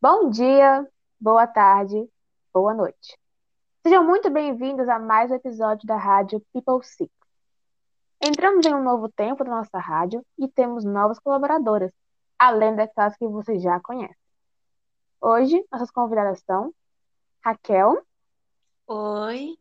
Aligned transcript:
Bom 0.00 0.30
dia, 0.30 0.86
boa 1.20 1.46
tarde, 1.46 2.08
boa 2.52 2.72
noite. 2.72 3.18
Sejam 3.82 4.04
muito 4.04 4.30
bem-vindos 4.30 4.88
a 4.88 4.98
mais 4.98 5.30
um 5.30 5.34
episódio 5.34 5.86
da 5.86 5.96
rádio 5.96 6.40
People 6.52 6.84
Six. 6.84 7.10
Entramos 8.22 8.64
em 8.64 8.74
um 8.74 8.82
novo 8.82 9.08
tempo 9.08 9.42
da 9.42 9.50
nossa 9.50 9.78
rádio 9.78 10.24
e 10.38 10.46
temos 10.46 10.84
novas 10.84 11.18
colaboradoras, 11.18 11.92
além 12.38 12.76
daquelas 12.76 13.16
que 13.16 13.26
vocês 13.26 13.60
já 13.60 13.80
conhecem. 13.80 14.16
Hoje, 15.20 15.64
nossas 15.70 15.90
convidadas 15.90 16.40
são 16.46 16.72
Raquel 17.44 18.00
Oi. 18.86 19.58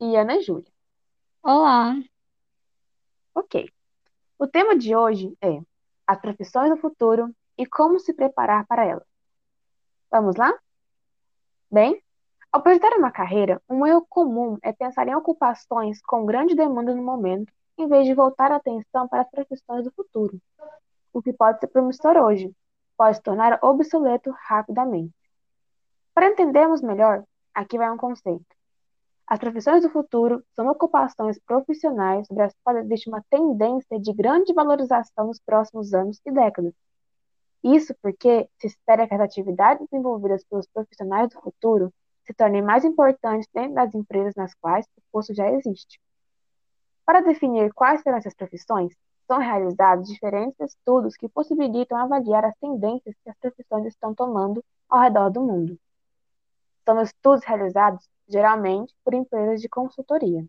e 0.00 0.16
Ana 0.16 0.40
Júlia. 0.40 0.72
Olá, 1.40 1.94
Ok. 3.34 3.70
O 4.38 4.46
tema 4.48 4.76
de 4.76 4.96
hoje 4.96 5.36
é 5.40 5.60
as 6.06 6.20
profissões 6.20 6.70
do 6.70 6.76
futuro 6.76 7.32
e 7.56 7.64
como 7.64 8.00
se 8.00 8.12
preparar 8.12 8.66
para 8.66 8.84
elas. 8.84 9.11
Vamos 10.12 10.36
lá? 10.36 10.52
Bem, 11.70 11.98
ao 12.52 12.62
projetar 12.62 12.94
uma 12.98 13.10
carreira, 13.10 13.62
um 13.66 13.86
erro 13.86 14.04
comum 14.10 14.58
é 14.62 14.70
pensar 14.70 15.08
em 15.08 15.14
ocupações 15.14 16.02
com 16.02 16.26
grande 16.26 16.54
demanda 16.54 16.94
no 16.94 17.02
momento, 17.02 17.50
em 17.78 17.88
vez 17.88 18.04
de 18.06 18.12
voltar 18.12 18.52
a 18.52 18.56
atenção 18.56 19.08
para 19.08 19.22
as 19.22 19.30
profissões 19.30 19.84
do 19.84 19.90
futuro. 19.92 20.38
O 21.14 21.22
que 21.22 21.32
pode 21.32 21.60
ser 21.60 21.68
promissor 21.68 22.18
hoje, 22.18 22.54
pode 22.94 23.16
se 23.16 23.22
tornar 23.22 23.58
obsoleto 23.62 24.30
rapidamente. 24.38 25.14
Para 26.12 26.28
entendermos 26.28 26.82
melhor, 26.82 27.24
aqui 27.54 27.78
vai 27.78 27.90
um 27.90 27.96
conceito. 27.96 28.44
As 29.26 29.38
profissões 29.38 29.82
do 29.82 29.88
futuro 29.88 30.44
são 30.54 30.68
ocupações 30.68 31.38
profissionais 31.38 32.26
sobre 32.26 32.42
as 32.42 32.54
quais 32.62 32.84
existe 32.84 33.08
uma 33.08 33.24
tendência 33.30 33.98
de 33.98 34.12
grande 34.12 34.52
valorização 34.52 35.28
nos 35.28 35.40
próximos 35.40 35.94
anos 35.94 36.20
e 36.26 36.30
décadas. 36.30 36.74
Isso 37.62 37.94
porque 38.02 38.48
se 38.58 38.66
espera 38.66 39.06
que 39.06 39.14
as 39.14 39.20
atividades 39.20 39.86
desenvolvidas 39.88 40.44
pelos 40.44 40.66
profissionais 40.66 41.28
do 41.30 41.40
futuro 41.40 41.92
se 42.24 42.34
tornem 42.34 42.62
mais 42.62 42.84
importantes 42.84 43.48
dentro 43.52 43.74
das 43.74 43.94
empresas 43.94 44.34
nas 44.34 44.54
quais 44.54 44.86
o 44.96 45.02
posto 45.12 45.34
já 45.34 45.50
existe. 45.50 46.00
Para 47.04 47.20
definir 47.20 47.72
quais 47.72 48.00
serão 48.02 48.18
essas 48.18 48.34
profissões, 48.34 48.94
são 49.26 49.38
realizados 49.38 50.08
diferentes 50.08 50.58
estudos 50.60 51.16
que 51.16 51.28
possibilitam 51.28 51.96
avaliar 51.96 52.44
as 52.44 52.56
tendências 52.58 53.14
que 53.22 53.30
as 53.30 53.36
profissões 53.38 53.86
estão 53.86 54.14
tomando 54.14 54.64
ao 54.88 55.00
redor 55.00 55.30
do 55.30 55.40
mundo. 55.40 55.78
São 56.84 57.00
estudos 57.00 57.44
realizados 57.44 58.08
geralmente 58.28 58.94
por 59.04 59.14
empresas 59.14 59.60
de 59.60 59.68
consultoria. 59.68 60.44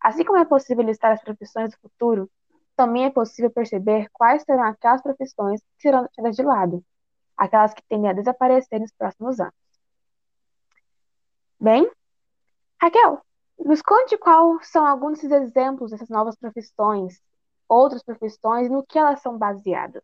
Assim 0.00 0.24
como 0.24 0.38
é 0.38 0.44
possível 0.44 0.84
listar 0.84 1.12
as 1.12 1.22
profissões 1.22 1.70
do 1.70 1.78
futuro, 1.78 2.30
também 2.76 3.04
é 3.04 3.10
possível 3.10 3.50
perceber 3.50 4.08
quais 4.12 4.42
serão 4.42 4.64
aquelas 4.64 5.02
profissões 5.02 5.60
que 5.60 5.82
serão 5.82 6.02
deixadas 6.02 6.36
de 6.36 6.42
lado, 6.42 6.84
aquelas 7.36 7.74
que 7.74 7.82
tendem 7.88 8.10
a 8.10 8.14
desaparecer 8.14 8.80
nos 8.80 8.92
próximos 8.92 9.40
anos. 9.40 9.54
Bem, 11.60 11.90
Raquel, 12.80 13.22
nos 13.58 13.80
conte 13.80 14.18
quais 14.18 14.68
são 14.68 14.86
alguns 14.86 15.20
desses 15.20 15.30
exemplos 15.30 15.90
dessas 15.90 16.08
novas 16.08 16.36
profissões, 16.36 17.20
outras 17.68 18.02
profissões, 18.02 18.70
no 18.70 18.84
que 18.84 18.98
elas 18.98 19.22
são 19.22 19.38
baseadas. 19.38 20.02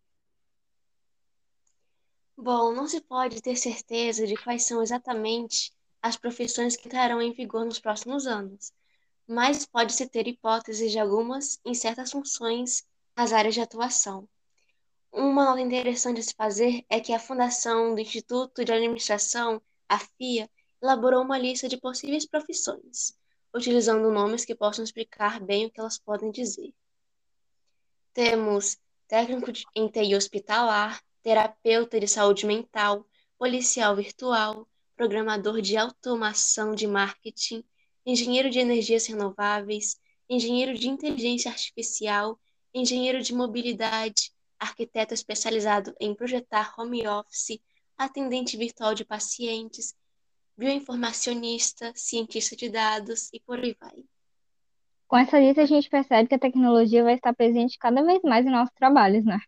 Bom, 2.37 2.73
não 2.73 2.87
se 2.87 3.03
pode 3.03 3.43
ter 3.43 3.57
certeza 3.57 4.27
de 4.27 4.35
quais 4.35 4.67
são 4.67 4.83
exatamente 4.83 5.73
as 6.01 6.17
profissões 6.17 6.75
que 6.75 6.89
entrarão 6.89 7.21
em 7.21 7.33
vigor 7.33 7.67
nos 7.67 7.79
próximos 7.79 8.27
anos, 8.27 8.73
mas 9.33 9.65
pode-se 9.65 10.09
ter 10.09 10.27
hipóteses 10.27 10.91
de 10.91 10.99
algumas 10.99 11.61
em 11.65 11.73
certas 11.73 12.11
funções 12.11 12.85
nas 13.17 13.33
áreas 13.33 13.55
de 13.55 13.61
atuação. 13.61 14.29
Uma 15.13 15.45
nota 15.45 15.61
interessante 15.61 16.19
a 16.19 16.23
se 16.25 16.35
fazer 16.35 16.85
é 16.91 16.99
que 16.99 17.13
a 17.13 17.21
Fundação 17.21 17.95
do 17.95 18.01
Instituto 18.01 18.65
de 18.65 18.73
Administração, 18.73 19.63
a 19.89 20.01
FIA, 20.01 20.51
elaborou 20.83 21.23
uma 21.23 21.39
lista 21.39 21.69
de 21.69 21.77
possíveis 21.77 22.27
profissões, 22.27 23.17
utilizando 23.55 24.11
nomes 24.11 24.45
que 24.45 24.53
possam 24.53 24.83
explicar 24.83 25.39
bem 25.39 25.67
o 25.67 25.71
que 25.71 25.79
elas 25.79 25.97
podem 25.97 26.33
dizer. 26.33 26.75
Temos 28.13 28.79
técnico 29.07 29.53
de- 29.53 29.63
em 29.77 29.87
TI 29.87 30.17
hospitalar, 30.17 31.01
terapeuta 31.23 32.01
de 32.01 32.09
saúde 32.09 32.47
mental, 32.47 33.07
policial 33.39 33.95
virtual, 33.95 34.67
programador 34.97 35.61
de 35.61 35.77
automação 35.77 36.75
de 36.75 36.89
marketing, 36.89 37.65
engenheiro 38.11 38.51
de 38.51 38.59
energias 38.59 39.07
renováveis, 39.07 39.99
engenheiro 40.29 40.75
de 40.75 40.89
inteligência 40.89 41.51
artificial, 41.51 42.39
engenheiro 42.75 43.23
de 43.23 43.35
mobilidade, 43.35 44.33
arquiteto 44.59 45.15
especializado 45.15 45.95
em 46.01 46.15
projetar 46.15 46.75
home 46.79 47.07
office, 47.07 47.61
atendente 47.97 48.57
virtual 48.57 48.95
de 48.95 49.05
pacientes, 49.05 49.95
bioinformacionista, 50.57 51.93
cientista 51.95 52.57
de 52.57 52.69
dados 52.69 53.31
e 53.33 53.41
por 53.41 53.59
aí 53.59 53.77
vai. 53.81 54.05
com 55.09 55.17
essa 55.17 55.39
lista 55.39 55.63
a 55.63 55.67
gente 55.67 55.91
percebe 55.91 56.29
que 56.29 56.35
a 56.35 56.39
tecnologia 56.39 57.05
vai 57.05 57.15
estar 57.15 57.35
presente 57.35 57.79
cada 57.79 58.03
vez 58.03 58.23
mais 58.23 58.47
em 58.47 58.51
nossos 58.51 58.75
trabalhos, 58.75 59.25
né? 59.25 59.39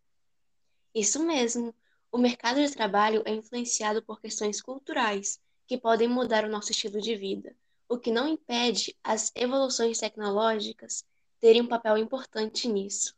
Isso 0.94 1.24
mesmo. 1.24 1.74
O 2.10 2.18
mercado 2.18 2.60
de 2.60 2.70
trabalho 2.72 3.22
é 3.24 3.32
influenciado 3.32 4.02
por 4.02 4.20
questões 4.20 4.60
culturais 4.60 5.40
que 5.66 5.78
podem 5.78 6.08
mudar 6.08 6.44
o 6.44 6.50
nosso 6.50 6.70
estilo 6.72 7.00
de 7.00 7.16
vida, 7.16 7.56
o 7.92 7.98
que 7.98 8.10
não 8.10 8.26
impede 8.26 8.97
as 9.04 9.30
evoluções 9.34 9.98
tecnológicas 9.98 11.04
terem 11.38 11.60
um 11.60 11.69
papel 11.69 11.98
importante 11.98 12.66
nisso. 12.66 13.14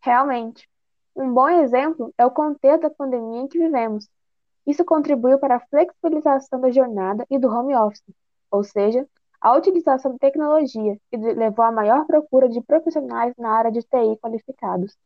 Realmente, 0.00 0.68
um 1.14 1.32
bom 1.32 1.48
exemplo 1.48 2.12
é 2.18 2.26
o 2.26 2.30
contexto 2.32 2.82
da 2.82 2.90
pandemia 2.90 3.42
em 3.42 3.46
que 3.46 3.60
vivemos. 3.60 4.08
Isso 4.66 4.84
contribuiu 4.84 5.38
para 5.38 5.56
a 5.56 5.60
flexibilização 5.60 6.60
da 6.60 6.72
jornada 6.72 7.24
e 7.30 7.38
do 7.38 7.46
home 7.46 7.72
office, 7.76 8.02
ou 8.50 8.64
seja, 8.64 9.08
a 9.40 9.56
utilização 9.56 10.10
da 10.10 10.18
tecnologia, 10.18 10.98
que 11.08 11.16
levou 11.16 11.64
à 11.64 11.70
maior 11.70 12.04
procura 12.04 12.48
de 12.48 12.60
profissionais 12.62 13.32
na 13.38 13.48
área 13.48 13.70
de 13.70 13.82
TI 13.82 14.16
qualificados. 14.20 14.98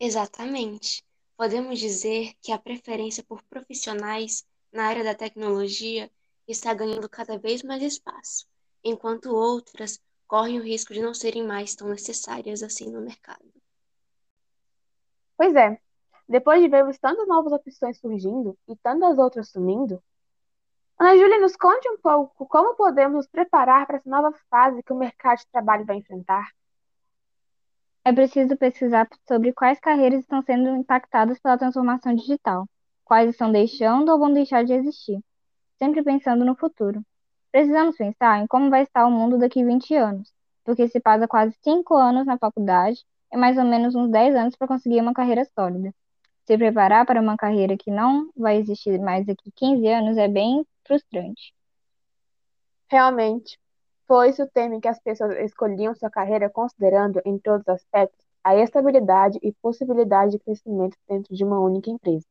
Exatamente. 0.00 1.04
Podemos 1.36 1.78
dizer 1.78 2.32
que 2.42 2.50
a 2.50 2.58
preferência 2.58 3.22
por 3.22 3.44
profissionais 3.44 4.44
na 4.72 4.86
área 4.86 5.04
da 5.04 5.14
tecnologia 5.14 6.10
está 6.46 6.72
ganhando 6.72 7.08
cada 7.08 7.38
vez 7.38 7.62
mais 7.62 7.82
espaço, 7.82 8.46
enquanto 8.82 9.34
outras 9.34 10.00
correm 10.26 10.58
o 10.58 10.62
risco 10.62 10.92
de 10.92 11.00
não 11.00 11.14
serem 11.14 11.46
mais 11.46 11.74
tão 11.74 11.88
necessárias 11.88 12.62
assim 12.62 12.90
no 12.90 13.00
mercado. 13.00 13.44
Pois 15.36 15.54
é, 15.54 15.78
depois 16.28 16.60
de 16.60 16.68
vermos 16.68 16.98
tantas 16.98 17.26
novas 17.28 17.52
opções 17.52 17.98
surgindo 17.98 18.58
e 18.66 18.76
tantas 18.76 19.18
outras 19.18 19.50
sumindo, 19.50 20.02
Ana 20.98 21.16
Júlia, 21.16 21.38
nos 21.38 21.54
conte 21.56 21.88
um 21.90 21.98
pouco 21.98 22.46
como 22.46 22.74
podemos 22.74 23.16
nos 23.16 23.26
preparar 23.26 23.86
para 23.86 23.98
essa 23.98 24.08
nova 24.08 24.32
fase 24.48 24.82
que 24.82 24.92
o 24.92 24.96
mercado 24.96 25.38
de 25.38 25.46
trabalho 25.48 25.84
vai 25.84 25.96
enfrentar. 25.96 26.50
É 28.02 28.12
preciso 28.12 28.56
pesquisar 28.56 29.06
sobre 29.28 29.52
quais 29.52 29.78
carreiras 29.78 30.20
estão 30.20 30.40
sendo 30.42 30.70
impactadas 30.70 31.38
pela 31.38 31.58
transformação 31.58 32.14
digital, 32.14 32.66
quais 33.04 33.30
estão 33.30 33.52
deixando 33.52 34.10
ou 34.10 34.18
vão 34.18 34.32
deixar 34.32 34.64
de 34.64 34.72
existir, 34.72 35.20
sempre 35.78 36.02
pensando 36.02 36.44
no 36.44 36.56
futuro. 36.56 37.02
Precisamos 37.50 37.96
pensar 37.96 38.40
em 38.42 38.46
como 38.46 38.70
vai 38.70 38.82
estar 38.82 39.06
o 39.06 39.10
mundo 39.10 39.38
daqui 39.38 39.64
20 39.64 39.94
anos, 39.94 40.32
porque 40.64 40.88
se 40.88 41.00
passa 41.00 41.28
quase 41.28 41.56
5 41.62 41.96
anos 41.96 42.26
na 42.26 42.38
faculdade 42.38 43.04
e 43.32 43.36
mais 43.36 43.56
ou 43.56 43.64
menos 43.64 43.94
uns 43.94 44.10
10 44.10 44.34
anos 44.34 44.56
para 44.56 44.68
conseguir 44.68 45.00
uma 45.00 45.14
carreira 45.14 45.44
sólida. 45.44 45.94
Se 46.44 46.56
preparar 46.56 47.04
para 47.06 47.20
uma 47.20 47.36
carreira 47.36 47.76
que 47.76 47.90
não 47.90 48.30
vai 48.36 48.58
existir 48.58 49.00
mais 49.00 49.26
daqui 49.26 49.50
15 49.54 49.86
anos 49.88 50.16
é 50.16 50.28
bem 50.28 50.64
frustrante. 50.84 51.52
Realmente, 52.88 53.58
foi-se 54.06 54.40
o 54.42 54.48
tema 54.48 54.76
em 54.76 54.80
que 54.80 54.86
as 54.86 55.00
pessoas 55.00 55.36
escolhiam 55.38 55.94
sua 55.94 56.08
carreira 56.08 56.48
considerando, 56.48 57.20
em 57.24 57.38
todos 57.38 57.62
os 57.62 57.74
aspectos, 57.74 58.24
a 58.44 58.54
estabilidade 58.54 59.40
e 59.42 59.52
possibilidade 59.60 60.32
de 60.32 60.38
crescimento 60.38 60.96
dentro 61.08 61.34
de 61.34 61.44
uma 61.44 61.58
única 61.58 61.90
empresa. 61.90 62.24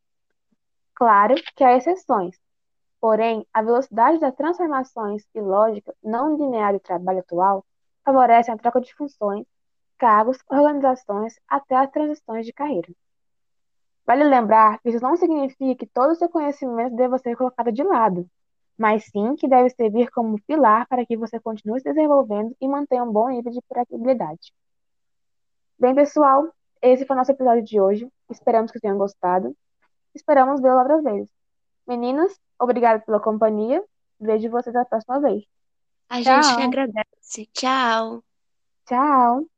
Claro 0.94 1.36
que 1.57 1.63
há 1.63 1.75
exceções, 1.75 2.38
porém, 3.06 3.46
a 3.54 3.62
velocidade 3.62 4.19
das 4.19 4.34
transformações 4.34 5.28
e 5.36 5.40
lógica 5.40 5.94
não 6.04 6.36
linear 6.36 6.74
do 6.74 6.80
trabalho 6.80 7.19
atual 7.19 7.63
favorecem 8.04 8.52
a 8.52 8.57
troca 8.57 8.81
de 8.81 8.96
funções, 8.96 9.46
cargos, 9.96 10.40
organizações 10.50 11.40
até 11.48 11.75
as 11.75 11.92
transições 11.92 12.48
de 12.48 12.52
carreira. 12.52 12.92
Vale 14.07 14.24
lembrar 14.24 14.80
que 14.80 14.90
isso 14.90 15.04
não 15.04 15.16
significa 15.16 15.75
que 15.75 15.86
todo 15.86 16.13
o 16.13 16.16
seu 16.16 16.28
conhecimento 16.28 16.96
deva 16.96 17.19
ser 17.19 17.38
colocado 17.38 17.72
de 17.72 17.84
lado, 17.84 18.28
mas 18.75 19.06
sim 19.06 19.36
que 19.36 19.48
deve 19.48 19.69
servir 19.69 20.10
como 20.10 20.42
pilar 20.42 20.88
para 20.88 21.06
que 21.06 21.16
você 21.16 21.40
continue 21.40 21.81
se 21.81 21.94
desenvolvendo 21.94 22.58
e 22.60 22.68
mantenha 22.68 23.04
um 23.04 23.12
bom 23.12 23.30
nível 23.30 23.51
de 23.51 23.60
empregabilidade. 23.60 24.51
Bem, 25.78 25.94
pessoal, 25.94 26.51
esse 26.81 27.06
foi 27.06 27.16
o 27.16 27.19
nosso 27.19 27.31
episódio 27.31 27.63
de 27.63 27.80
hoje. 27.80 28.12
Esperamos 28.31 28.72
que 28.72 28.80
tenham 28.80 28.98
gostado. 28.98 29.56
Esperamos 30.16 30.60
vê-lo 30.60 30.80
outras 30.80 31.04
vezes. 31.04 31.44
Meninas, 31.88 32.40
obrigada 32.60 33.00
pela 33.00 33.20
companhia. 33.20 33.84
Vejo 34.20 34.50
vocês 34.50 34.76
a 34.76 34.86
próxima 34.86 35.20
vez. 35.20 35.44
A 36.10 36.22
gente 36.22 36.42
Tchau. 36.42 36.62
agradece. 36.62 37.46
Tchau! 37.54 38.24
Tchau! 38.86 39.55